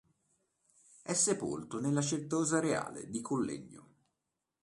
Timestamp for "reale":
2.59-3.07